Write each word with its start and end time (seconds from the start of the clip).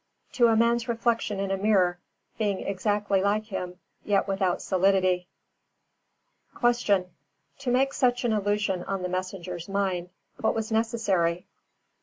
To 0.31 0.47
a 0.47 0.55
man's 0.55 0.87
reflection 0.87 1.39
in 1.39 1.51
a 1.51 1.57
mirror, 1.57 1.99
being 2.39 2.61
exactly 2.61 3.21
like 3.21 3.43
him 3.45 3.77
yet 4.03 4.27
without 4.27 4.59
solidity. 4.59 5.27
356. 6.53 7.07
Q. 7.59 7.69
_To 7.71 7.71
make 7.71 7.93
such 7.93 8.23
an 8.25 8.33
illusion 8.33 8.81
on 8.85 9.03
the 9.03 9.09
messenger's 9.09 9.69
mind, 9.69 10.09
what 10.37 10.55
was 10.55 10.71
necessary? 10.71 11.45